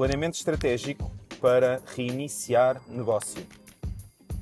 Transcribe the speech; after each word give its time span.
planeamento 0.00 0.38
estratégico 0.38 1.12
para 1.42 1.82
reiniciar 1.94 2.80
negócio. 2.88 3.46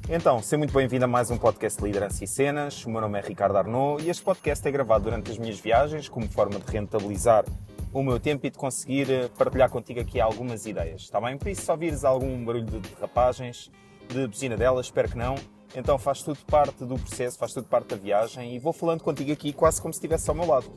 Então, 0.09 0.41
seja 0.41 0.57
muito 0.57 0.73
bem-vindo 0.73 1.05
a 1.05 1.09
mais 1.09 1.33
um 1.33 1.37
podcast 1.37 1.81
de 1.81 1.85
Liderança 1.85 2.23
e 2.23 2.29
Cenas. 2.29 2.85
O 2.85 2.91
meu 2.91 3.01
nome 3.01 3.19
é 3.19 3.23
Ricardo 3.23 3.57
Arnaud 3.57 4.01
e 4.05 4.09
este 4.09 4.23
podcast 4.23 4.69
é 4.69 4.71
gravado 4.71 5.03
durante 5.03 5.33
as 5.33 5.37
minhas 5.37 5.59
viagens 5.59 6.09
como 6.09 6.29
forma 6.29 6.61
de 6.61 6.71
rentabilizar 6.71 7.45
o 7.93 8.05
meu 8.05 8.21
tempo 8.21 8.47
e 8.47 8.51
de 8.51 8.57
conseguir 8.57 9.11
eh, 9.11 9.29
partilhar 9.37 9.69
contigo 9.69 9.99
aqui 9.99 10.21
algumas 10.21 10.65
ideias. 10.65 11.03
Está 11.03 11.21
bem? 11.21 11.37
Por 11.37 11.49
isso, 11.49 11.63
se 11.63 11.71
ouvires 11.73 12.05
algum 12.05 12.45
barulho 12.45 12.65
de 12.65 12.79
derrapagens, 12.79 13.69
de 14.07 14.29
buzina 14.29 14.57
delas, 14.57 14.87
espero 14.87 15.09
que 15.09 15.19
não. 15.19 15.35
Então 15.75 15.99
faz 15.99 16.23
tudo 16.23 16.39
parte 16.47 16.85
do 16.85 16.95
processo, 16.97 17.37
faz 17.37 17.53
tudo 17.53 17.67
parte 17.67 17.89
da 17.89 17.97
viagem 17.97 18.55
e 18.55 18.61
vou 18.61 18.73
falando 18.73 19.03
contigo 19.03 19.33
aqui 19.33 19.53
quase 19.53 19.83
como 19.83 19.93
se 19.93 19.99
estivesse 19.99 20.31
ao 20.31 20.37
meu 20.37 20.47
lado. 20.47 20.71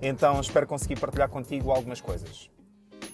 Então 0.00 0.40
espero 0.40 0.64
conseguir 0.64 1.00
partilhar 1.00 1.28
contigo 1.28 1.72
algumas 1.72 2.00
coisas. 2.00 2.48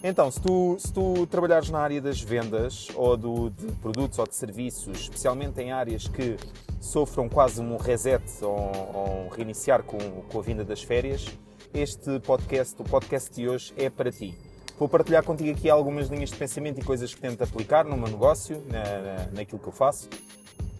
Então, 0.03 0.29
se 0.29 0.39
tu, 0.39 0.75
se 0.79 0.93
tu 0.93 1.25
trabalhares 1.27 1.69
na 1.69 1.79
área 1.79 1.99
das 2.01 2.21
vendas 2.21 2.89
ou 2.95 3.17
do, 3.17 3.49
de 3.49 3.71
produtos 3.73 4.19
ou 4.19 4.27
de 4.27 4.35
serviços, 4.35 4.99
especialmente 5.01 5.59
em 5.61 5.71
áreas 5.71 6.07
que 6.07 6.37
sofram 6.79 7.27
quase 7.27 7.61
um 7.61 7.77
reset 7.77 8.23
ou, 8.41 8.71
ou 8.93 9.29
reiniciar 9.29 9.83
com, 9.83 9.97
com 9.97 10.39
a 10.39 10.41
vinda 10.41 10.63
das 10.63 10.83
férias, 10.83 11.25
este 11.73 12.19
podcast, 12.19 12.79
o 12.79 12.85
podcast 12.85 13.33
de 13.33 13.49
hoje, 13.49 13.73
é 13.75 13.89
para 13.89 14.11
ti. 14.11 14.37
Vou 14.77 14.89
partilhar 14.89 15.23
contigo 15.23 15.51
aqui 15.51 15.69
algumas 15.69 16.09
linhas 16.09 16.29
de 16.29 16.35
pensamento 16.35 16.79
e 16.79 16.83
coisas 16.83 17.13
que 17.13 17.21
tento 17.21 17.41
aplicar 17.41 17.85
no 17.85 17.97
meu 17.97 18.09
negócio, 18.09 18.61
na, 18.69 18.83
na, 18.83 19.31
naquilo 19.31 19.57
que 19.57 19.67
eu 19.67 19.71
faço, 19.71 20.09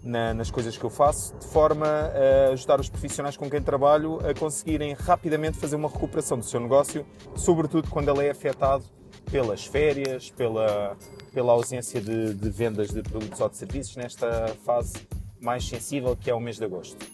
na, 0.04 0.34
nas 0.34 0.52
coisas 0.52 0.78
que 0.78 0.84
eu 0.84 0.90
faço, 0.90 1.34
de 1.40 1.48
forma 1.48 1.88
a 1.88 2.52
ajudar 2.52 2.80
os 2.80 2.90
profissionais 2.90 3.36
com 3.36 3.50
quem 3.50 3.62
trabalho 3.62 4.20
a 4.28 4.34
conseguirem 4.38 4.94
rapidamente 4.94 5.58
fazer 5.58 5.78
uma 5.78 5.90
recuperação 5.90 6.38
do 6.38 6.46
seu 6.46 6.60
negócio, 6.60 7.06
sobretudo 7.36 7.90
quando 7.90 8.10
ele 8.10 8.28
é 8.28 8.32
afetado 8.32 8.84
pelas 9.32 9.66
férias, 9.66 10.30
pela, 10.30 10.98
pela 11.34 11.54
ausência 11.54 12.00
de, 12.00 12.34
de 12.34 12.50
vendas 12.50 12.90
de 12.90 13.02
produtos 13.02 13.40
ou 13.40 13.50
de 13.50 13.58
serviços 13.58 13.96
nesta 13.96 14.48
fase 14.64 14.94
mais 15.40 15.68
sensível 15.68 16.16
que 16.16 16.30
é 16.30 16.34
o 16.34 16.40
mês 16.40 16.58
de 16.58 16.66
agosto. 16.66 17.06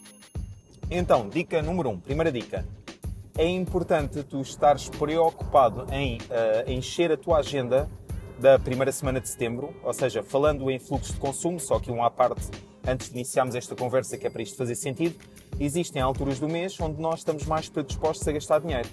Então, 0.90 1.28
dica 1.28 1.62
número 1.62 1.90
1, 1.90 1.92
um, 1.92 2.00
primeira 2.00 2.30
dica. 2.30 2.66
É 3.36 3.48
importante 3.48 4.22
tu 4.22 4.40
estares 4.40 4.90
preocupado 4.90 5.86
em 5.92 6.18
uh, 6.18 6.70
encher 6.70 7.10
a 7.10 7.16
tua 7.16 7.38
agenda 7.38 7.88
da 8.38 8.58
primeira 8.58 8.92
semana 8.92 9.20
de 9.20 9.28
setembro, 9.28 9.74
ou 9.82 9.92
seja, 9.92 10.22
falando 10.22 10.70
em 10.70 10.78
fluxo 10.78 11.12
de 11.12 11.18
consumo, 11.18 11.58
só 11.58 11.78
que 11.78 11.90
um 11.90 12.04
à 12.04 12.10
parte 12.10 12.50
antes 12.86 13.08
de 13.08 13.14
iniciarmos 13.14 13.54
esta 13.54 13.74
conversa, 13.74 14.18
que 14.18 14.26
é 14.26 14.30
para 14.30 14.42
isto 14.42 14.56
fazer 14.56 14.74
sentido, 14.74 15.14
existem 15.58 16.02
alturas 16.02 16.38
do 16.38 16.48
mês 16.48 16.78
onde 16.80 17.00
nós 17.00 17.20
estamos 17.20 17.44
mais 17.46 17.68
predispostos 17.68 18.26
a 18.26 18.32
gastar 18.32 18.60
dinheiro. 18.60 18.88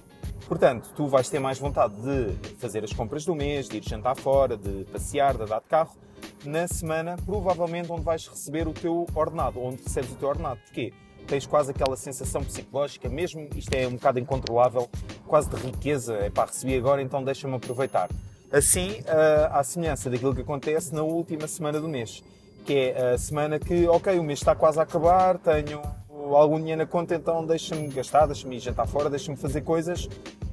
Portanto, 0.49 0.89
tu 0.95 1.07
vais 1.07 1.29
ter 1.29 1.37
mais 1.37 1.59
vontade 1.59 1.93
de 2.01 2.55
fazer 2.57 2.83
as 2.83 2.91
compras 2.91 3.23
do 3.23 3.35
mês, 3.35 3.69
de 3.69 3.77
ir 3.77 3.83
jantar 3.87 4.17
fora, 4.17 4.57
de 4.57 4.83
passear, 4.85 5.37
de 5.37 5.43
andar 5.43 5.59
de 5.59 5.67
carro, 5.67 5.95
na 6.43 6.67
semana, 6.67 7.15
provavelmente, 7.23 7.91
onde 7.91 8.01
vais 8.01 8.27
receber 8.27 8.67
o 8.67 8.73
teu 8.73 9.05
ordenado, 9.13 9.61
onde 9.61 9.83
recebes 9.83 10.11
o 10.11 10.15
teu 10.15 10.27
ordenado. 10.27 10.59
Porquê? 10.61 10.91
Tens 11.27 11.45
quase 11.45 11.69
aquela 11.69 11.95
sensação 11.95 12.43
psicológica, 12.43 13.07
mesmo 13.07 13.47
isto 13.55 13.71
é 13.75 13.87
um 13.87 13.91
bocado 13.91 14.17
incontrolável, 14.17 14.89
quase 15.27 15.51
de 15.51 15.55
riqueza, 15.57 16.15
é 16.15 16.31
para 16.31 16.47
receber 16.47 16.79
agora, 16.79 16.99
então 16.99 17.23
deixa-me 17.23 17.55
aproveitar. 17.55 18.09
Assim, 18.51 19.03
à 19.51 19.63
semelhança 19.63 20.09
daquilo 20.09 20.33
que 20.33 20.41
acontece 20.41 20.95
na 20.95 21.03
última 21.03 21.47
semana 21.47 21.79
do 21.79 21.87
mês, 21.87 22.23
que 22.65 22.73
é 22.73 23.11
a 23.13 23.17
semana 23.19 23.59
que, 23.59 23.87
ok, 23.87 24.17
o 24.17 24.23
mês 24.23 24.39
está 24.39 24.55
quase 24.55 24.79
a 24.79 24.81
acabar, 24.81 25.37
tenho 25.37 25.79
algum 26.09 26.59
dinheiro 26.59 26.79
na 26.79 26.87
conta, 26.87 27.15
então 27.15 27.45
deixa-me 27.45 27.87
gastar, 27.87 28.25
deixa-me 28.25 28.57
ir 28.57 28.59
jantar 28.59 28.87
fora, 28.87 29.09
deixa-me 29.09 29.37
fazer 29.37 29.61
coisas 29.61 30.09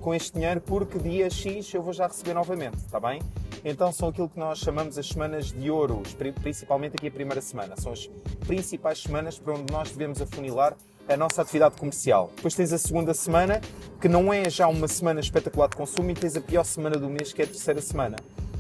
com 0.07 0.15
este 0.15 0.35
dinheiro 0.35 0.61
porque 0.61 1.01
dia 1.01 1.29
X 1.29 1.75
eu 1.75 1.83
vou 1.83 1.93
já 1.93 2.07
receber 2.07 2.33
novamente, 2.33 2.77
está 2.77 3.01
bem? 3.01 3.21
Então 3.65 3.91
são 3.91 4.11
aquilo 4.11 4.29
que 4.29 4.39
nós 4.39 4.61
chamamos 4.61 4.97
as 4.97 5.09
semanas 5.09 5.51
de 5.51 5.69
ouro, 5.69 6.01
principalmente 6.41 6.95
aqui 6.95 7.09
a 7.09 7.11
primeira 7.11 7.43
semana. 7.43 7.75
São 7.77 7.91
as 7.91 8.07
principais 8.47 9.03
semanas 9.03 9.37
para 9.37 9.55
onde 9.55 9.73
nós 9.73 9.91
devemos 9.91 10.23
afunilar 10.23 10.77
a 11.09 11.17
nossa 11.17 11.43
atividade 11.43 11.75
comercial. 11.75 12.31
Depois 12.37 12.55
tens 12.55 12.73
a 12.73 12.79
segunda 12.79 13.13
semana, 13.15 13.61
que 14.01 14.07
não 14.07 14.33
é 14.33 14.49
já 14.49 14.69
uma 14.69 14.87
semana 14.87 15.19
espetacular 15.19 15.69
de 15.69 15.75
consumo, 15.75 16.09
e 16.09 16.15
tens 16.15 16.37
a 16.37 16.41
pior 16.41 16.63
semana 16.63 16.97
do 16.97 17.11
mês, 17.11 17.33
que 17.33 17.43
é 17.43 17.45
a 17.45 17.49
terceira 17.49 17.83
semana. 17.83 18.15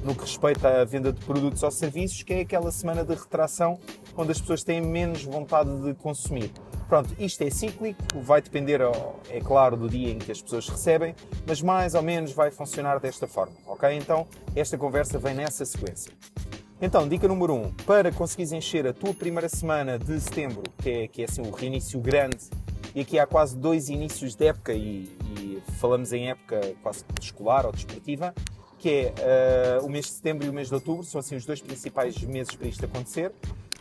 No 0.06 0.14
que 0.14 0.20
respeita 0.20 0.68
à 0.68 0.84
venda 0.84 1.12
de 1.12 1.20
produtos 1.24 1.64
ou 1.64 1.70
serviços, 1.72 2.22
que 2.22 2.32
é 2.32 2.40
aquela 2.42 2.70
semana 2.70 3.04
de 3.04 3.12
retração 3.12 3.76
onde 4.16 4.30
as 4.30 4.40
pessoas 4.40 4.62
têm 4.62 4.80
menos 4.80 5.24
vontade 5.24 5.68
de 5.82 5.94
consumir. 5.94 6.52
Pronto, 6.88 7.12
isto 7.18 7.42
é 7.42 7.50
cíclico, 7.50 8.00
vai 8.22 8.40
depender, 8.40 8.80
é 9.28 9.40
claro, 9.40 9.76
do 9.76 9.88
dia 9.88 10.12
em 10.12 10.18
que 10.18 10.30
as 10.30 10.40
pessoas 10.40 10.68
recebem, 10.68 11.12
mas 11.44 11.60
mais 11.60 11.96
ou 11.96 12.02
menos 12.02 12.30
vai 12.30 12.52
funcionar 12.52 13.00
desta 13.00 13.26
forma, 13.26 13.56
ok? 13.66 13.92
Então, 13.96 14.28
esta 14.54 14.78
conversa 14.78 15.18
vem 15.18 15.34
nessa 15.34 15.64
sequência. 15.64 16.12
Então, 16.80 17.08
dica 17.08 17.26
número 17.26 17.54
1. 17.54 17.56
Um, 17.56 17.72
para 17.72 18.12
conseguires 18.12 18.52
encher 18.52 18.86
a 18.86 18.92
tua 18.92 19.12
primeira 19.12 19.48
semana 19.48 19.98
de 19.98 20.20
setembro, 20.20 20.62
que 20.78 20.88
é, 20.88 21.08
que 21.08 21.22
é 21.22 21.24
assim 21.24 21.42
o 21.42 21.50
reinício 21.50 21.98
grande, 21.98 22.48
e 22.94 23.00
aqui 23.00 23.18
há 23.18 23.26
quase 23.26 23.56
dois 23.56 23.88
inícios 23.88 24.36
de 24.36 24.46
época, 24.46 24.72
e, 24.72 25.10
e 25.40 25.60
falamos 25.80 26.12
em 26.12 26.30
época 26.30 26.60
quase 26.80 27.04
escolar 27.20 27.66
ou 27.66 27.72
desportiva, 27.72 28.32
que 28.78 28.90
é 28.90 29.80
uh, 29.80 29.86
o 29.86 29.90
mês 29.90 30.06
de 30.06 30.12
setembro 30.12 30.46
e 30.46 30.50
o 30.50 30.52
mês 30.52 30.68
de 30.68 30.74
outubro, 30.74 31.04
são 31.04 31.18
assim 31.18 31.36
os 31.36 31.46
dois 31.46 31.60
principais 31.60 32.20
meses 32.22 32.54
para 32.54 32.68
isto 32.68 32.84
acontecer. 32.84 33.32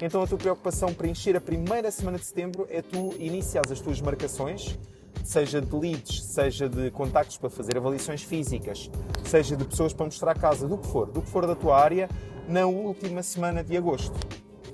Então 0.01 0.21
a 0.21 0.27
tua 0.27 0.37
preocupação 0.37 0.93
para 0.93 1.07
encher 1.07 1.35
a 1.37 1.41
primeira 1.41 1.89
semana 1.91 2.17
de 2.17 2.25
setembro 2.25 2.67
é 2.69 2.81
tu 2.81 3.13
iniciares 3.17 3.71
as 3.71 3.79
tuas 3.79 4.01
marcações, 4.01 4.77
seja 5.23 5.61
de 5.61 5.75
leads, 5.75 6.23
seja 6.23 6.67
de 6.67 6.91
contactos 6.91 7.37
para 7.37 7.49
fazer 7.49 7.77
avaliações 7.77 8.21
físicas, 8.21 8.89
seja 9.23 9.55
de 9.55 9.63
pessoas 9.65 9.93
para 9.93 10.05
mostrar 10.05 10.31
a 10.31 10.35
casa, 10.35 10.67
do 10.67 10.77
que 10.77 10.87
for, 10.87 11.07
do 11.07 11.21
que 11.21 11.29
for 11.29 11.47
da 11.47 11.55
tua 11.55 11.79
área, 11.79 12.09
na 12.47 12.65
última 12.65 13.23
semana 13.23 13.63
de 13.63 13.75
agosto. 13.75 14.15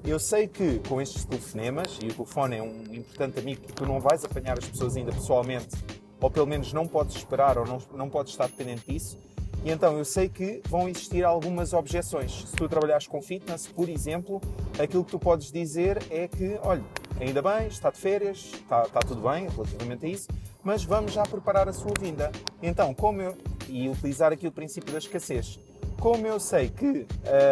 Eu 0.03 0.19
sei 0.19 0.47
que 0.47 0.79
com 0.89 0.99
estes 0.99 1.23
telefonemas, 1.25 1.99
e 2.01 2.07
o 2.07 2.13
telefone 2.13 2.57
é 2.57 2.63
um 2.63 2.83
importante 2.91 3.39
amigo 3.39 3.61
que 3.61 3.73
tu 3.73 3.85
não 3.85 3.99
vais 3.99 4.25
apanhar 4.25 4.57
as 4.57 4.65
pessoas 4.65 4.97
ainda 4.97 5.11
pessoalmente, 5.11 5.77
ou 6.19 6.29
pelo 6.29 6.47
menos 6.47 6.73
não 6.73 6.87
podes 6.87 7.15
esperar 7.15 7.57
ou 7.57 7.65
não, 7.65 7.79
não 7.93 8.09
podes 8.09 8.33
estar 8.33 8.47
dependente 8.47 8.91
disso, 8.91 9.17
e 9.63 9.69
então 9.69 9.97
eu 9.97 10.05
sei 10.05 10.27
que 10.27 10.61
vão 10.67 10.89
existir 10.89 11.23
algumas 11.23 11.73
objeções. 11.73 12.45
Se 12.47 12.55
tu 12.55 12.67
trabalhares 12.67 13.07
com 13.07 13.21
fitness, 13.21 13.67
por 13.67 13.89
exemplo, 13.89 14.41
aquilo 14.79 15.05
que 15.05 15.11
tu 15.11 15.19
podes 15.19 15.51
dizer 15.51 16.01
é 16.09 16.27
que, 16.27 16.59
olha, 16.63 16.83
ainda 17.19 17.41
bem, 17.41 17.67
está 17.67 17.91
de 17.91 17.97
férias, 17.97 18.51
está, 18.53 18.83
está 18.83 18.99
tudo 19.01 19.21
bem 19.21 19.47
relativamente 19.47 20.05
a 20.05 20.09
isso, 20.09 20.27
mas 20.63 20.83
vamos 20.83 21.11
já 21.11 21.23
preparar 21.23 21.69
a 21.69 21.73
sua 21.73 21.93
vinda. 21.99 22.31
Então, 22.61 22.93
como 22.93 23.21
eu. 23.21 23.37
E 23.69 23.87
utilizar 23.87 24.33
aqui 24.33 24.47
o 24.47 24.51
princípio 24.51 24.91
da 24.91 24.97
escassez. 24.97 25.57
Como 26.01 26.25
eu 26.25 26.39
sei 26.39 26.67
que 26.67 27.05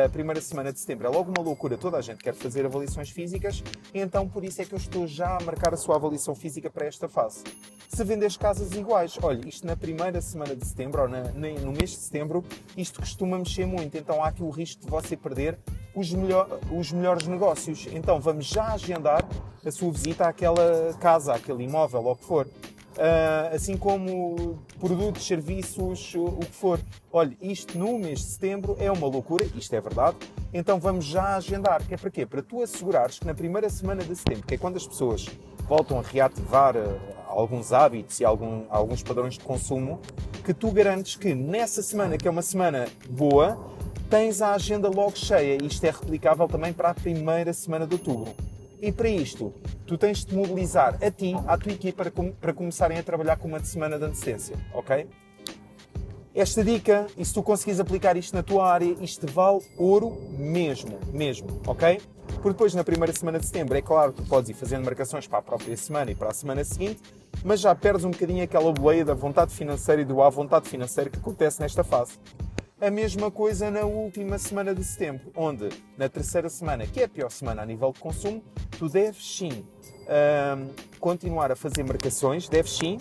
a 0.05 0.09
primeira 0.09 0.41
semana 0.41 0.73
de 0.73 0.79
setembro 0.79 1.05
é 1.05 1.09
logo 1.11 1.29
uma 1.29 1.39
loucura, 1.39 1.77
toda 1.77 1.97
a 1.97 2.01
gente 2.01 2.23
quer 2.23 2.33
fazer 2.33 2.65
avaliações 2.65 3.11
físicas, 3.11 3.63
então 3.93 4.27
por 4.27 4.43
isso 4.43 4.59
é 4.59 4.65
que 4.65 4.73
eu 4.73 4.77
estou 4.79 5.05
já 5.05 5.37
a 5.37 5.43
marcar 5.43 5.71
a 5.71 5.77
sua 5.77 5.97
avaliação 5.97 6.33
física 6.33 6.67
para 6.67 6.87
esta 6.87 7.07
fase. 7.07 7.43
Se 7.89 8.03
vendes 8.03 8.35
casas 8.35 8.71
iguais, 8.71 9.19
olha, 9.21 9.47
isto 9.47 9.67
na 9.67 9.75
primeira 9.75 10.19
semana 10.19 10.55
de 10.55 10.65
setembro 10.65 11.03
ou 11.03 11.07
na, 11.07 11.25
no 11.25 11.71
mês 11.71 11.91
de 11.91 11.97
setembro, 11.97 12.43
isto 12.75 13.01
costuma 13.01 13.37
mexer 13.37 13.67
muito, 13.67 13.95
então 13.95 14.23
há 14.23 14.29
aqui 14.29 14.41
o 14.41 14.49
risco 14.49 14.83
de 14.83 14.89
você 14.89 15.15
perder 15.15 15.55
os, 15.93 16.11
melhor, 16.11 16.59
os 16.71 16.91
melhores 16.91 17.27
negócios. 17.27 17.87
Então 17.91 18.19
vamos 18.19 18.47
já 18.47 18.73
agendar 18.73 19.27
a 19.63 19.71
sua 19.71 19.91
visita 19.91 20.27
àquela 20.27 20.91
casa, 20.99 21.35
àquele 21.35 21.65
imóvel, 21.65 22.03
ou 22.03 22.13
o 22.13 22.15
que 22.15 22.25
for. 22.25 22.47
Uh, 22.99 23.55
assim 23.55 23.77
como 23.77 24.59
produtos, 24.77 25.25
serviços, 25.25 26.13
o, 26.15 26.35
que 26.39 26.51
for. 26.51 26.81
Olha, 27.13 27.31
isto 27.41 27.77
no 27.77 27.97
mês 27.97 28.19
de 28.19 28.25
setembro 28.25 28.75
é 28.77 28.91
uma 28.91 29.07
loucura, 29.07 29.45
isto 29.55 29.73
é 29.73 29.79
verdade, 29.79 30.17
então 30.53 30.77
vamos 30.81 31.05
já 31.05 31.37
agendar. 31.37 31.81
Que 31.87 31.93
é 31.93 31.97
para 31.97 32.09
quê? 32.09 32.25
Para 32.25 32.41
tu 32.41 32.61
assegurares 32.61 33.17
que 33.17 33.25
na 33.25 33.33
primeira 33.33 33.69
semana 33.69 34.03
de 34.03 34.13
setembro, 34.17 34.45
que 34.45 34.55
é 34.55 34.57
quando 34.57 34.75
as 34.75 34.85
pessoas 34.85 35.27
voltam 35.65 35.97
a 35.97 36.01
reativar 36.01 36.75
uh, 36.75 36.99
alguns 37.27 37.71
hábitos 37.71 38.19
e 38.19 38.25
algum, 38.25 38.65
alguns 38.69 39.01
padrões 39.01 39.35
de 39.35 39.45
consumo, 39.45 40.01
que 40.43 40.53
tu 40.53 40.69
garantes 40.69 41.15
que 41.15 41.33
nessa 41.33 41.81
semana, 41.81 42.17
que 42.17 42.27
é 42.27 42.31
uma 42.31 42.41
semana 42.41 42.85
boa, 43.09 43.57
tens 44.09 44.41
a 44.41 44.55
agenda 44.55 44.89
logo 44.89 45.15
cheia. 45.15 45.57
Isto 45.63 45.85
é 45.85 45.91
replicável 45.91 46.49
também 46.49 46.73
para 46.73 46.89
a 46.89 46.93
primeira 46.93 47.53
semana 47.53 47.87
de 47.87 47.93
outubro. 47.93 48.35
E 48.81 48.93
para 48.93 49.09
isto, 49.09 49.53
tu 49.85 49.97
tens 49.97 50.23
de 50.23 50.33
mobilizar 50.33 50.97
a 51.03 51.11
ti, 51.11 51.35
à 51.47 51.57
tua 51.57 51.73
equipa, 51.73 52.09
para, 52.09 52.31
para 52.39 52.53
começarem 52.53 52.97
a 52.97 53.03
trabalhar 53.03 53.35
com 53.35 53.49
uma 53.49 53.61
semana 53.61 53.99
de 53.99 54.05
antecedência, 54.05 54.55
ok? 54.73 55.05
Esta 56.33 56.63
dica, 56.63 57.05
e 57.17 57.25
se 57.25 57.33
tu 57.33 57.43
conseguires 57.43 57.81
aplicar 57.81 58.15
isto 58.15 58.33
na 58.33 58.41
tua 58.41 58.71
área, 58.71 58.95
isto 59.01 59.27
vale 59.27 59.59
ouro 59.77 60.17
mesmo, 60.37 60.97
mesmo, 61.11 61.59
ok? 61.67 61.99
Porque 62.35 62.49
depois, 62.49 62.73
na 62.73 62.83
primeira 62.83 63.11
semana 63.11 63.37
de 63.37 63.47
setembro, 63.47 63.77
é 63.77 63.81
claro 63.81 64.13
que 64.13 64.21
tu 64.21 64.29
podes 64.29 64.49
ir 64.49 64.53
fazendo 64.53 64.85
marcações 64.85 65.27
para 65.27 65.39
a 65.39 65.41
própria 65.41 65.75
semana 65.75 66.11
e 66.11 66.15
para 66.15 66.29
a 66.29 66.33
semana 66.33 66.63
seguinte, 66.63 67.01
mas 67.43 67.59
já 67.59 67.75
perdes 67.75 68.05
um 68.05 68.11
bocadinho 68.11 68.43
aquela 68.43 68.71
boleia 68.71 69.03
da 69.03 69.13
vontade 69.13 69.53
financeira 69.53 70.03
e 70.03 70.05
do 70.05 70.21
à 70.21 70.29
vontade 70.29 70.69
financeira 70.69 71.09
que 71.09 71.19
acontece 71.19 71.59
nesta 71.59 71.83
fase. 71.83 72.13
A 72.81 72.89
mesma 72.89 73.29
coisa 73.29 73.69
na 73.69 73.81
última 73.81 74.37
semana 74.37 74.73
de 74.73 74.81
setembro, 74.85 75.33
onde 75.35 75.67
na 75.97 76.07
terceira 76.07 76.47
semana, 76.47 76.87
que 76.87 77.01
é 77.01 77.03
a 77.03 77.09
pior 77.09 77.29
semana 77.29 77.61
a 77.61 77.65
nível 77.65 77.91
de 77.91 77.99
consumo, 77.99 78.41
tu 78.77 78.87
deves 78.87 79.37
sim 79.37 79.65
um, 80.07 80.69
continuar 80.97 81.51
a 81.51 81.57
fazer 81.57 81.83
marcações, 81.83 82.47
deves 82.47 82.77
sim, 82.77 82.97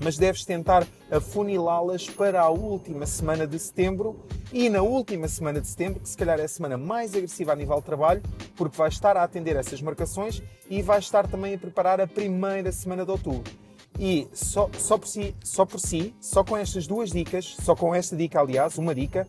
mas 0.00 0.16
deves 0.16 0.46
tentar 0.46 0.86
afunilá-las 1.10 2.08
para 2.08 2.40
a 2.40 2.48
última 2.48 3.04
semana 3.04 3.46
de 3.46 3.58
setembro 3.58 4.24
e 4.50 4.70
na 4.70 4.80
última 4.80 5.28
semana 5.28 5.60
de 5.60 5.68
setembro, 5.68 6.00
que 6.00 6.08
se 6.08 6.16
calhar 6.16 6.40
é 6.40 6.44
a 6.44 6.48
semana 6.48 6.78
mais 6.78 7.14
agressiva 7.14 7.52
a 7.52 7.56
nível 7.56 7.76
de 7.76 7.84
trabalho, 7.84 8.22
porque 8.56 8.78
vais 8.78 8.94
estar 8.94 9.18
a 9.18 9.22
atender 9.22 9.54
essas 9.54 9.82
marcações 9.82 10.42
e 10.70 10.80
vais 10.80 11.04
estar 11.04 11.26
também 11.28 11.52
a 11.52 11.58
preparar 11.58 12.00
a 12.00 12.06
primeira 12.06 12.72
semana 12.72 13.04
de 13.04 13.10
outubro. 13.10 13.63
E 13.98 14.28
só, 14.32 14.68
só, 14.78 14.98
por 14.98 15.06
si, 15.06 15.34
só 15.42 15.64
por 15.64 15.78
si, 15.78 16.14
só 16.20 16.42
com 16.42 16.56
estas 16.56 16.86
duas 16.86 17.10
dicas, 17.10 17.56
só 17.62 17.76
com 17.76 17.94
esta 17.94 18.16
dica, 18.16 18.40
aliás, 18.40 18.76
uma 18.76 18.94
dica, 18.94 19.26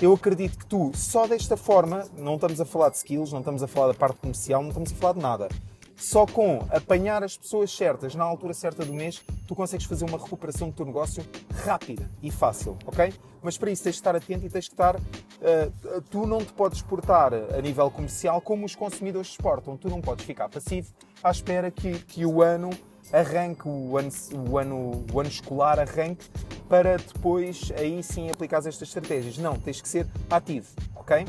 eu 0.00 0.12
acredito 0.12 0.58
que 0.58 0.66
tu, 0.66 0.90
só 0.94 1.26
desta 1.26 1.56
forma, 1.56 2.04
não 2.18 2.34
estamos 2.34 2.60
a 2.60 2.64
falar 2.64 2.90
de 2.90 2.96
skills, 2.96 3.32
não 3.32 3.38
estamos 3.38 3.62
a 3.62 3.68
falar 3.68 3.88
da 3.88 3.94
parte 3.94 4.16
comercial, 4.18 4.60
não 4.60 4.68
estamos 4.68 4.92
a 4.92 4.94
falar 4.96 5.12
de 5.14 5.20
nada. 5.20 5.48
Só 5.96 6.26
com 6.26 6.66
apanhar 6.70 7.22
as 7.22 7.36
pessoas 7.36 7.70
certas 7.70 8.14
na 8.16 8.24
altura 8.24 8.52
certa 8.52 8.84
do 8.84 8.92
mês, 8.92 9.22
tu 9.46 9.54
consegues 9.54 9.86
fazer 9.86 10.04
uma 10.04 10.18
recuperação 10.18 10.68
do 10.68 10.74
teu 10.74 10.84
negócio 10.84 11.24
rápida 11.64 12.10
e 12.20 12.28
fácil, 12.30 12.76
ok? 12.84 13.14
Mas 13.40 13.56
para 13.56 13.70
isso 13.70 13.84
tens 13.84 13.92
de 13.92 14.00
estar 14.00 14.16
atento 14.16 14.44
e 14.44 14.50
tens 14.50 14.64
de 14.64 14.72
estar. 14.72 14.96
Uh, 14.96 16.00
tu 16.10 16.26
não 16.26 16.38
te 16.44 16.52
podes 16.52 16.82
portar 16.82 17.32
a 17.32 17.60
nível 17.60 17.88
comercial 17.88 18.40
como 18.40 18.66
os 18.66 18.74
consumidores 18.74 19.32
se 19.32 19.38
portam. 19.38 19.76
Tu 19.76 19.88
não 19.88 20.00
podes 20.00 20.24
ficar 20.24 20.48
passivo 20.48 20.92
à 21.22 21.30
espera 21.30 21.70
que, 21.70 22.00
que 22.00 22.26
o 22.26 22.42
ano 22.42 22.70
arranque, 23.12 23.68
o 23.68 23.96
ano, 23.96 24.10
o, 24.50 24.58
ano, 24.58 25.04
o 25.12 25.20
ano 25.20 25.28
escolar 25.28 25.78
arranque, 25.78 26.26
para 26.68 26.96
depois 26.96 27.72
aí 27.76 28.02
sim 28.02 28.30
aplicar 28.30 28.58
estas 28.58 28.82
estratégias. 28.82 29.38
Não, 29.38 29.58
tens 29.58 29.80
que 29.80 29.88
ser 29.88 30.06
ativo, 30.30 30.68
ok? 30.94 31.24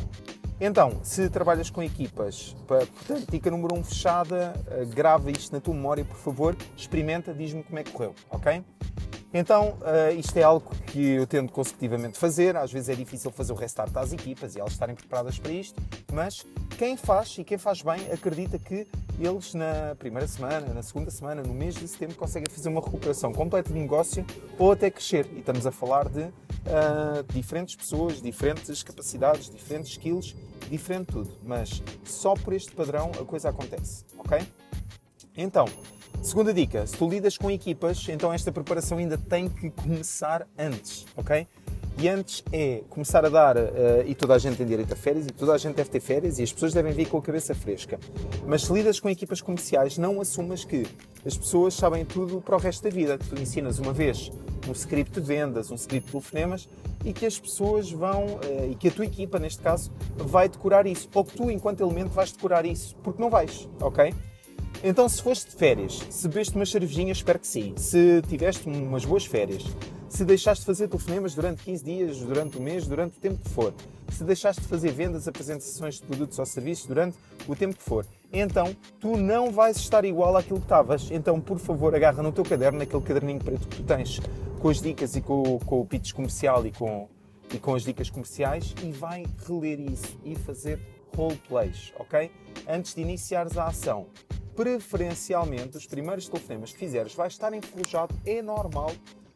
Então, 0.59 0.99
se 1.03 1.29
trabalhas 1.29 1.69
com 1.69 1.83
equipas, 1.83 2.55
portanto, 2.67 3.29
dica 3.29 3.51
número 3.51 3.75
1 3.75 3.79
um 3.79 3.83
fechada, 3.83 4.53
eh, 4.71 4.85
grava 4.85 5.31
isto 5.31 5.51
na 5.51 5.59
tua 5.59 5.73
memória, 5.73 6.05
por 6.05 6.15
favor, 6.15 6.55
experimenta, 6.77 7.33
diz-me 7.33 7.63
como 7.63 7.79
é 7.79 7.83
que 7.83 7.91
correu, 7.91 8.15
ok? 8.29 8.63
Então, 9.33 9.80
uh, 9.81 10.13
isto 10.15 10.38
é 10.38 10.44
algo 10.44 10.69
que 10.85 11.13
eu 11.13 11.25
tento 11.25 11.51
consecutivamente 11.51 12.19
fazer. 12.19 12.56
Às 12.56 12.71
vezes 12.71 12.89
é 12.89 12.94
difícil 12.94 13.31
fazer 13.31 13.51
o 13.51 13.56
restart 13.56 13.95
às 13.97 14.13
equipas 14.13 14.56
e 14.56 14.59
elas 14.59 14.74
estarem 14.74 14.95
preparadas 14.95 15.39
para 15.39 15.51
isto, 15.51 15.81
mas 16.12 16.45
quem 16.77 16.95
faz 16.95 17.35
e 17.39 17.44
quem 17.44 17.57
faz 17.57 17.81
bem 17.81 18.12
acredita 18.12 18.59
que 18.59 18.88
eles 19.19 19.53
na 19.56 19.95
primeira 19.97 20.27
semana, 20.27 20.71
na 20.74 20.83
segunda 20.83 21.09
semana, 21.09 21.41
no 21.41 21.53
mês 21.53 21.74
de 21.74 21.88
setembro 21.88 22.15
conseguem 22.15 22.45
fazer 22.51 22.69
uma 22.69 22.81
recuperação 22.81 23.31
completa 23.33 23.74
de 23.74 23.80
negócio 23.80 24.24
ou 24.59 24.71
até 24.71 24.91
crescer. 24.91 25.27
E 25.33 25.39
estamos 25.39 25.65
a 25.65 25.71
falar 25.71 26.09
de 26.09 26.21
uh, 26.21 27.24
diferentes 27.33 27.75
pessoas, 27.75 28.21
diferentes 28.21 28.83
capacidades, 28.83 29.50
diferentes 29.50 29.91
skills, 29.91 30.36
diferente 30.69 31.07
tudo. 31.07 31.31
Mas 31.44 31.81
só 32.03 32.36
por 32.36 32.53
este 32.53 32.71
padrão 32.71 33.12
a 33.19 33.25
coisa 33.25 33.50
acontece, 33.50 34.06
ok? 34.18 34.45
Então, 35.36 35.65
Segunda 36.33 36.51
dica, 36.51 36.88
se 36.88 36.97
tu 36.97 37.07
lidas 37.07 37.38
com 37.38 37.51
equipas, 37.51 38.09
então 38.09 38.33
esta 38.33 38.51
preparação 38.51 38.97
ainda 38.97 39.19
tem 39.19 39.47
que 39.47 39.69
começar 39.69 40.47
antes, 40.57 41.06
ok? 41.15 41.47
E 41.95 42.09
antes 42.09 42.44
é 42.51 42.81
começar 42.89 43.24
a 43.24 43.30
dar, 43.30 43.56
uh, 43.56 43.62
e 44.03 44.15
toda 44.15 44.33
a 44.33 44.39
gente 44.39 44.57
tem 44.57 44.65
direito 44.65 44.91
a 44.91 44.95
férias, 44.95 45.27
e 45.27 45.30
toda 45.30 45.53
a 45.53 45.59
gente 45.59 45.75
deve 45.75 45.91
ter 45.91 46.00
férias, 46.00 46.39
e 46.39 46.41
as 46.41 46.51
pessoas 46.51 46.74
devem 46.74 46.91
vir 46.91 47.07
com 47.07 47.19
a 47.19 47.21
cabeça 47.21 47.53
fresca. 47.53 48.00
Mas 48.47 48.63
se 48.63 48.74
lidas 48.74 49.00
com 49.00 49.07
equipas 49.12 49.41
comerciais, 49.41 50.00
não 50.00 50.19
assumas 50.19 50.65
que 50.65 50.88
as 51.24 51.38
pessoas 51.38 51.75
sabem 51.75 52.03
tudo 52.03 52.41
para 52.41 52.56
o 52.56 52.59
resto 52.59 52.81
da 52.81 52.89
vida. 52.89 53.15
Tu 53.15 53.39
ensinas 53.39 53.77
uma 53.77 53.94
vez 53.94 54.31
um 54.68 54.71
script 54.71 55.12
de 55.13 55.21
vendas, 55.21 55.69
um 55.69 55.75
script 55.75 56.07
de 56.07 56.12
telefonemas, 56.13 56.68
e 57.06 57.13
que 57.13 57.27
as 57.27 57.38
pessoas 57.38 57.91
vão, 57.91 58.25
uh, 58.25 58.71
e 58.71 58.74
que 58.74 58.88
a 58.88 58.91
tua 58.91 59.06
equipa, 59.06 59.38
neste 59.38 59.62
caso, 59.62 59.91
vai 60.18 60.50
decorar 60.50 60.88
isso. 60.88 61.07
Ou 61.13 61.24
que 61.24 61.38
tu, 61.38 61.51
enquanto 61.51 61.81
elemento, 61.81 62.09
vais 62.09 62.31
decorar 62.31 62.65
isso, 62.65 62.95
porque 63.03 63.21
não 63.21 63.29
vais, 63.29 63.69
ok? 63.79 64.12
Então, 64.85 65.07
se 65.07 65.21
foste 65.21 65.50
de 65.50 65.56
férias, 65.56 65.97
se 66.09 66.27
bebeste 66.27 66.53
umas 66.57 66.69
cervejinhas, 66.69 67.15
espero 67.19 67.39
que 67.39 67.47
sim. 67.47 67.74
Se 67.77 68.21
tiveste 68.27 68.68
umas 68.68 69.06
boas 69.06 69.25
férias, 69.25 69.63
se 70.09 70.25
deixaste 70.25 70.59
de 70.59 70.65
fazer 70.65 70.89
telefonemas 70.89 71.33
durante 71.33 71.63
15 71.63 71.85
dias, 71.85 72.18
durante 72.18 72.57
o 72.57 72.62
mês, 72.62 72.85
durante 72.85 73.18
o 73.18 73.19
tempo 73.21 73.41
que 73.41 73.50
for, 73.50 73.74
se 74.12 74.25
deixaste 74.25 74.62
de 74.62 74.68
fazer 74.68 74.91
vendas, 74.91 75.25
apresentações 75.25 75.95
de 75.95 76.01
produtos 76.01 76.38
ou 76.38 76.45
serviços 76.45 76.85
durante 76.85 77.15
o 77.47 77.56
tempo 77.56 77.77
que 77.77 77.81
for, 77.81 78.06
então 78.33 78.75
tu 79.00 79.15
não 79.15 79.53
vais 79.53 79.77
estar 79.77 80.03
igual 80.03 80.35
àquilo 80.35 80.59
que 80.59 80.65
estavas. 80.65 81.09
Então, 81.12 81.39
por 81.39 81.59
favor, 81.59 81.95
agarra 81.95 82.21
no 82.21 82.33
teu 82.33 82.44
caderno, 82.44 82.79
naquele 82.79 83.03
caderninho 83.03 83.39
preto 83.39 83.65
que 83.65 83.77
tu 83.77 83.83
tens, 83.83 84.19
com 84.59 84.68
as 84.68 84.81
dicas 84.81 85.15
e 85.15 85.21
com, 85.21 85.59
com 85.59 85.79
o 85.79 85.86
pitch 85.86 86.12
comercial 86.12 86.65
e 86.68 86.71
com, 86.74 87.07
e 87.53 87.57
com 87.57 87.74
as 87.74 87.83
dicas 87.83 88.09
comerciais, 88.09 88.75
e 88.83 88.91
vai 88.91 89.24
reler 89.47 89.79
isso 89.79 90.19
e 90.25 90.36
fazer 90.36 90.77
roleplays, 91.15 91.94
ok? 91.97 92.29
Antes 92.68 92.94
de 92.94 93.01
iniciares 93.01 93.57
a 93.57 93.68
ação 93.68 94.07
preferencialmente 94.55 95.77
os 95.77 95.85
primeiros 95.85 96.27
telefonemas 96.27 96.71
que 96.71 96.79
fizeres 96.79 97.13
vai 97.13 97.27
estar 97.27 97.53
enferrujado, 97.53 98.15
é 98.25 98.41
normal. 98.41 98.91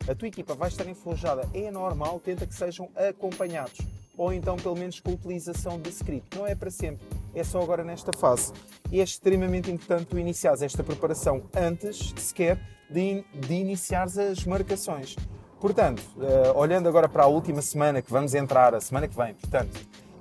A 0.08 0.16
tua 0.16 0.28
equipa 0.28 0.54
vai 0.54 0.69
estar 0.69 0.88
enferrujada, 0.88 1.50
é 1.54 1.69
normal, 1.69 2.19
tenta 2.19 2.46
que 2.46 2.56
sejam 2.56 2.90
acompanhados. 2.96 3.80
Ou 4.18 4.34
então, 4.34 4.56
pelo 4.56 4.75
menos, 4.75 5.00
com 5.00 5.12
a 5.12 5.14
utilização 5.14 5.80
de 5.80 5.90
script. 5.90 6.38
Não 6.38 6.48
é 6.48 6.56
para 6.56 6.72
sempre, 6.72 7.06
é 7.36 7.44
só 7.44 7.62
agora 7.62 7.84
nesta 7.84 8.12
fase. 8.14 8.52
E 8.92 9.00
é 9.00 9.04
extremamente 9.04 9.69
importante 9.69 10.06
tu 10.06 10.18
iniciares 10.18 10.62
esta 10.62 10.84
preparação 10.84 11.44
antes, 11.56 12.14
sequer, 12.18 12.60
de, 12.90 13.24
de 13.34 13.54
iniciares 13.54 14.18
as 14.18 14.44
marcações. 14.46 15.16
Portanto, 15.60 16.02
uh, 16.18 16.58
olhando 16.58 16.88
agora 16.88 17.10
para 17.10 17.24
a 17.24 17.28
última 17.28 17.62
semana 17.62 18.02
que 18.02 18.12
vamos 18.12 18.34
entrar, 18.34 18.74
a 18.74 18.80
semana 18.80 19.08
que 19.08 19.16
vem, 19.16 19.34
portanto, 19.34 19.78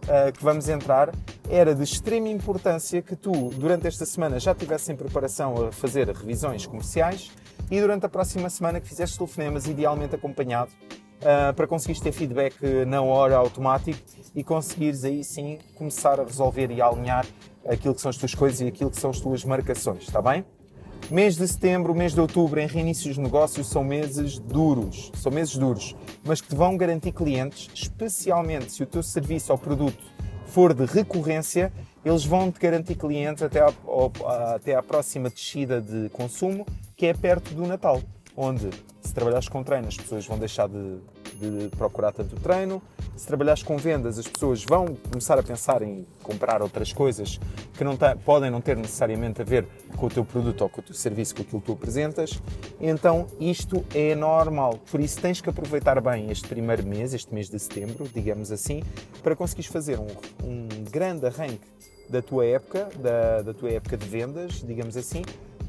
uh, 0.07 0.33
que 0.33 0.43
vamos 0.43 0.69
entrar, 0.69 1.13
era 1.49 1.75
de 1.75 1.83
extrema 1.83 2.29
importância 2.29 3.03
que 3.03 3.15
tu, 3.15 3.51
durante 3.51 3.87
esta 3.87 4.07
semana, 4.07 4.39
já 4.39 4.53
estivesse 4.53 4.93
em 4.93 4.97
preparação 4.97 5.67
a 5.67 5.73
fazer 5.73 6.09
revisões 6.09 6.67
comerciais 6.67 7.31
e 7.71 7.81
durante 7.81 8.07
a 8.07 8.09
próxima 8.09 8.49
semana 8.49 8.81
que 8.81 8.89
fizeste 8.89 9.19
telefonemas, 9.19 9.67
idealmente 9.67 10.15
acompanhado, 10.15 10.71
uh, 11.21 11.55
para 11.55 11.67
conseguires 11.67 12.01
ter 12.01 12.13
feedback 12.13 12.57
na 12.87 13.03
hora 13.03 13.37
automático 13.37 13.99
e 14.35 14.45
conseguires 14.45 15.05
aí 15.05 15.25
sim 15.25 15.59
começar 15.75 16.21
a 16.21 16.25
resolver 16.25 16.71
e 16.71 16.81
a 16.81 16.87
alinhar 16.87 17.27
aquilo 17.67 17.95
que 17.95 18.01
são 18.01 18.11
as 18.11 18.17
tuas 18.17 18.35
coisas 18.35 18.61
e 18.61 18.67
aquilo 18.67 18.91
que 18.91 19.01
são 19.01 19.11
as 19.11 19.21
tuas 19.21 19.45
marcações, 19.45 20.03
está 20.03 20.23
bem? 20.23 20.45
Mês 21.11 21.37
de 21.37 21.47
setembro, 21.47 21.95
mês 21.95 22.15
de 22.15 22.21
outubro, 22.21 22.59
em 22.59 22.67
reinícios 22.67 23.15
de 23.15 23.21
negócios, 23.21 23.69
são 23.69 23.85
meses 23.85 24.41
duros. 24.41 25.13
São 25.15 25.31
meses 25.31 25.57
duros, 25.57 25.95
mas 26.25 26.41
que 26.41 26.49
te 26.49 26.57
vão 26.57 26.77
garantir 26.77 27.13
clientes, 27.13 27.71
especialmente 27.73 28.73
se 28.73 28.83
o 28.83 28.87
teu 28.87 29.05
serviço 29.05 29.53
ou 29.53 29.59
produto 29.59 30.03
for 30.47 30.75
de 30.75 30.85
recorrência, 30.85 31.73
eles 32.05 32.25
vão 32.25 32.51
te 32.51 32.59
garantir 32.59 32.97
clientes 32.97 33.41
até 33.41 33.61
à, 33.61 33.73
até 34.53 34.75
à 34.75 34.83
próxima 34.83 35.31
descida 35.31 35.81
de 35.81 36.09
consumo, 36.09 36.67
que 36.97 37.07
é 37.07 37.15
perto 37.15 37.55
do 37.55 37.65
Natal, 37.69 38.03
onde 38.37 38.69
se 39.01 39.15
trabalhares 39.15 39.49
com 39.49 39.63
treino, 39.63 39.87
as 39.87 39.97
pessoas 39.97 40.27
vão 40.27 40.39
deixar 40.39 40.69
de, 40.69 40.99
de 41.39 41.69
procurar 41.77 42.11
tanto 42.11 42.35
treino. 42.41 42.83
Se 43.17 43.27
trabalhares 43.27 43.63
com 43.63 43.79
vendas, 43.79 44.19
as 44.19 44.29
pessoas 44.29 44.63
vão 44.63 44.95
começar 45.11 45.39
a 45.39 45.43
pensar 45.43 45.81
em 45.81 46.07
comprar 46.23 46.61
outras 46.61 46.93
coisas 46.93 47.41
que 47.73 47.83
não 47.83 47.97
podem 48.23 48.51
não 48.51 48.61
ter 48.61 48.77
necessariamente 48.77 49.41
a 49.41 49.45
ver 49.45 49.67
com 49.97 50.07
o 50.07 50.11
teu 50.11 50.23
produto 50.23 50.61
ou 50.61 50.69
com 50.69 50.83
o 50.83 50.85
teu 50.85 50.95
serviço, 50.95 51.35
com 51.35 51.41
aquilo 51.41 51.61
que 51.61 51.67
tu 51.67 51.73
apresentas. 51.73 52.39
Então, 52.79 53.27
isto 53.41 53.83
é 53.95 54.15
normal. 54.15 54.79
Por 54.91 55.01
isso, 55.01 55.19
tens 55.19 55.41
que 55.41 55.49
aproveitar 55.49 55.99
bem 56.03 56.31
este 56.31 56.47
primeiro 56.47 56.87
mês, 56.87 57.15
este 57.15 57.33
mês 57.33 57.49
de 57.49 57.59
setembro, 57.59 58.07
digamos 58.13 58.53
assim, 58.53 58.83
para 59.23 59.35
conseguires 59.35 59.71
fazer 59.71 59.99
um, 59.99 60.07
um 60.45 60.69
grande 60.91 61.27
arranque 61.27 61.67
da 62.11 62.21
tua 62.21 62.45
época, 62.45 62.91
da, 62.99 63.41
da 63.41 63.55
tua 63.55 63.71
época 63.71 63.97
de 63.97 64.07
vendas, 64.07 64.63
digamos 64.63 64.95
assim, 64.95 65.23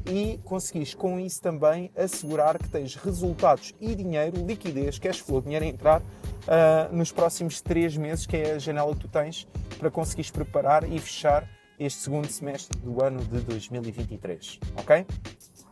e 0.06 0.38
conseguires 0.44 0.94
com 0.94 1.18
isso 1.18 1.40
também 1.40 1.90
assegurar 1.96 2.58
que 2.58 2.68
tens 2.68 2.94
resultados 2.94 3.74
e 3.80 3.94
dinheiro, 3.94 4.44
liquidez, 4.46 4.98
cash 4.98 5.20
flow, 5.20 5.40
dinheiro 5.40 5.64
a 5.64 5.68
entrar 5.68 6.02
uh, 6.44 6.94
nos 6.94 7.12
próximos 7.12 7.60
três 7.60 7.96
meses, 7.96 8.26
que 8.26 8.36
é 8.36 8.52
a 8.52 8.58
janela 8.58 8.94
que 8.94 9.00
tu 9.00 9.08
tens 9.08 9.46
para 9.78 9.90
conseguires 9.90 10.30
preparar 10.30 10.90
e 10.90 10.98
fechar 10.98 11.48
este 11.78 12.00
segundo 12.00 12.28
semestre 12.28 12.78
do 12.80 13.02
ano 13.02 13.24
de 13.24 13.40
2023, 13.40 14.58
ok? 14.76 15.06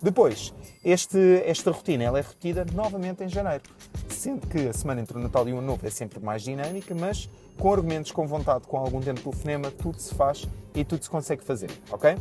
Depois, 0.01 0.55
este, 0.85 1.43
esta 1.45 1.71
rotina 1.71 2.05
ela 2.05 2.19
é 2.19 2.23
repetida 2.23 2.67
novamente 2.73 3.25
em 3.25 3.29
janeiro, 3.29 3.65
sendo 4.09 4.47
que 4.47 4.69
a 4.69 4.73
semana 4.73 5.01
entre 5.01 5.17
o 5.17 5.21
Natal 5.21 5.49
e 5.49 5.53
o 5.53 5.59
Ano 5.59 5.67
Novo 5.67 5.87
é 5.87 5.91
sempre 5.91 6.21
mais 6.21 6.43
dinâmica, 6.43 6.95
mas 6.95 7.29
com 7.59 7.73
argumentos, 7.73 8.13
com 8.13 8.27
vontade, 8.27 8.67
com 8.67 8.77
algum 8.77 9.01
tempo 9.01 9.17
de 9.17 9.23
telefonema, 9.23 9.71
tudo 9.71 9.99
se 9.99 10.15
faz 10.15 10.47
e 10.75 10.85
tudo 10.85 11.03
se 11.03 11.11
consegue 11.11 11.43
fazer, 11.43 11.71
ok? 11.91 12.17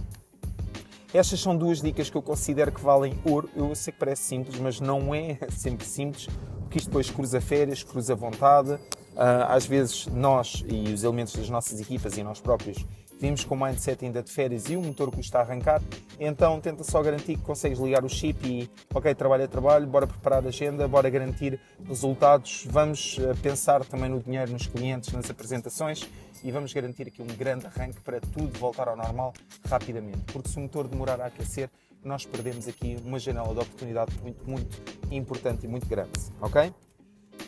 Estas 1.14 1.40
são 1.40 1.56
duas 1.56 1.82
dicas 1.82 2.10
que 2.10 2.18
eu 2.18 2.22
considero 2.22 2.74
que 2.74 2.82
valem 2.82 3.18
ouro. 3.24 3.50
Eu 3.56 3.74
sei 3.74 3.94
que 3.94 4.00
parece 4.00 4.24
simples, 4.24 4.60
mas 4.60 4.82
não 4.82 5.16
é 5.16 5.38
sempre 5.50 5.86
simples, 5.86 6.28
porque 6.66 6.80
isto 6.80 6.88
depois 6.88 7.10
cruza 7.10 7.40
férias, 7.40 7.84
cruza 7.84 8.16
vontade. 8.16 8.78
Ah, 9.16 9.56
às 9.56 9.66
vezes 9.66 10.08
nós 10.08 10.64
e 10.68 10.92
os 10.92 11.04
elementos 11.04 11.34
das 11.34 11.50
nossas 11.50 11.80
equipas 11.80 12.18
e 12.18 12.24
nós 12.24 12.42
próprios 12.42 12.86
vimos 13.20 13.44
com 13.44 13.56
o 13.56 13.66
mindset 13.66 14.06
ainda 14.06 14.22
de 14.22 14.32
férias 14.32 14.70
e 14.70 14.76
o 14.76 14.82
motor 14.82 15.12
custa 15.12 15.40
a 15.40 15.42
arrancar, 15.42 15.82
então 16.20 16.60
tenta 16.60 16.84
só 16.84 17.02
garantir 17.02 17.38
que 17.38 17.44
consegues 17.44 17.80
ligar 17.80 18.04
o 18.04 18.10
chip 18.10 18.46
e, 18.48 18.70
ok, 18.94 19.14
trabalho 19.16 19.44
é 19.44 19.48
trabalho, 19.48 19.88
bora 19.88 20.08
preparar 20.08 20.44
a 20.46 20.50
agenda, 20.50 20.88
bora 20.88 21.10
garantir 21.10 21.60
resultados, 21.88 22.68
vamos 22.70 23.18
ah, 23.20 23.36
pensar 23.42 23.84
também 23.86 24.10
no 24.10 24.20
dinheiro, 24.20 24.52
nos 24.52 24.68
clientes, 24.68 25.12
nas 25.14 25.30
apresentações 25.30 26.08
e 26.44 26.52
vamos 26.52 26.74
garantir 26.74 27.08
aqui 27.08 27.22
um 27.22 27.28
grande 27.28 27.66
arranque 27.66 28.00
para 28.02 28.20
tudo 28.20 28.58
voltar 28.60 28.88
ao 28.88 28.96
normal 28.96 29.34
rapidamente. 29.68 30.20
Porque 30.32 30.50
se 30.50 30.58
o 30.58 30.62
motor 30.62 30.88
demorar 30.88 31.20
a 31.22 31.26
aquecer, 31.26 31.70
nós 32.04 32.26
perdemos 32.26 32.68
aqui 32.68 32.98
uma 33.04 33.18
janela 33.18 33.52
de 33.54 33.60
oportunidade 33.60 34.12
muito, 34.22 34.48
muito 34.48 34.82
importante 35.12 35.66
e 35.66 35.68
muito 35.68 35.88
grande, 35.88 36.12
ok? 36.40 36.72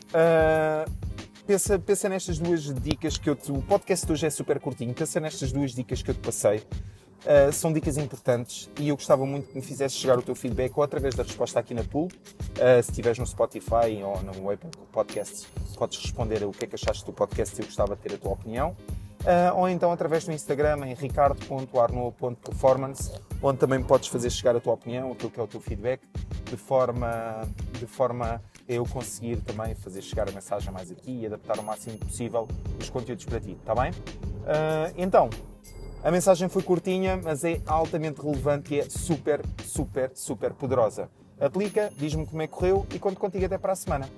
Uh, 0.08 1.07
pensa, 1.48 1.80
pensa 1.80 2.10
nestas 2.10 2.38
duas 2.38 2.64
dicas 2.64 3.18
que 3.18 3.30
eu 3.30 3.36
te... 3.36 3.50
O 3.52 3.62
podcast 3.62 4.06
de 4.06 4.12
hoje 4.12 4.28
é 4.28 4.30
super 4.30 4.60
curtinho, 4.60 4.94
pensa 4.94 5.22
nestas 5.22 5.54
duas 5.54 5.74
dicas 5.74 6.04
que 6.04 6.12
eu 6.12 6.16
te 6.16 6.20
passei. 6.20 6.58
Uh, 6.58 7.52
são 7.52 7.74
dicas 7.74 7.98
importantes 7.98 8.70
e 8.80 8.90
eu 8.90 8.96
gostava 8.96 9.26
muito 9.26 9.48
que 9.48 9.56
me 9.56 9.62
fizesse 9.62 9.96
chegar 9.96 10.20
o 10.20 10.22
teu 10.22 10.36
feedback 10.36 10.78
ou 10.78 10.84
através 10.84 11.16
da 11.16 11.24
resposta 11.24 11.60
aqui 11.60 11.74
na 11.74 11.84
pool. 11.84 12.08
Uh, 12.08 12.84
se 12.84 12.92
estiveres 12.92 13.18
no 13.18 13.26
Spotify 13.26 14.04
ou 14.04 14.22
no 14.22 14.52
Apple 14.52 14.70
Podcasts, 14.92 15.48
podes 15.78 15.98
responder 16.00 16.44
o 16.44 16.52
que 16.52 16.66
é 16.66 16.68
que 16.68 16.76
achaste 16.76 17.04
do 17.06 17.14
podcast 17.14 17.58
e 17.58 17.62
eu 17.62 17.66
gostava 17.66 17.96
de 17.96 18.02
ter 18.02 18.14
a 18.14 18.18
tua 18.18 18.34
opinião. 18.34 18.76
Uh, 19.22 19.56
ou 19.56 19.68
então 19.68 19.92
através 19.92 20.26
do 20.26 20.32
Instagram 20.32 20.86
em 20.86 20.94
ricardo.arno.performance, 20.94 23.12
onde 23.42 23.58
também 23.58 23.82
podes 23.82 24.10
fazer 24.10 24.30
chegar 24.30 24.56
a 24.56 24.60
tua 24.60 24.74
opinião, 24.74 25.14
aquilo 25.14 25.32
que 25.32 25.40
é 25.40 25.44
o 25.44 25.48
teu 25.48 25.60
feedback, 25.60 26.02
de 26.46 26.56
forma, 26.56 27.50
de 27.80 27.88
forma 27.88 28.40
eu 28.68 28.86
conseguir 28.86 29.38
também 29.38 29.74
fazer 29.76 30.02
chegar 30.02 30.28
a 30.28 30.32
mensagem 30.32 30.72
mais 30.72 30.92
aqui 30.92 31.22
e 31.22 31.26
adaptar 31.26 31.60
o 31.60 31.64
máximo 31.64 31.98
possível 31.98 32.48
os 32.80 32.90
conteúdos 32.90 33.26
para 33.26 33.40
ti, 33.40 33.52
está 33.52 33.74
bem? 33.74 33.92
Uh, 33.92 34.94
então, 34.98 35.30
a 36.04 36.12
mensagem 36.12 36.48
foi 36.48 36.62
curtinha, 36.62 37.20
mas 37.22 37.44
é 37.44 37.62
altamente 37.66 38.22
relevante 38.22 38.76
e 38.76 38.80
é 38.80 38.90
super, 38.90 39.42
super, 39.66 40.12
super 40.14 40.54
poderosa. 40.54 41.10
Aplica, 41.40 41.92
diz-me 41.98 42.26
como 42.26 42.42
é 42.42 42.48
que 42.48 42.54
correu 42.54 42.86
e 42.94 43.00
conto 43.00 43.20
contigo 43.20 43.46
até 43.46 43.58
para 43.58 43.74
a 43.74 43.76
semana. 43.76 44.10